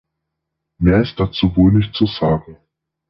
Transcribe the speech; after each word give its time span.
Mehr 0.79 0.99
ist 1.03 1.19
dazu 1.19 1.55
wohl 1.55 1.73
nicht 1.73 1.93
zu 1.93 2.07
sagen. 2.07 2.57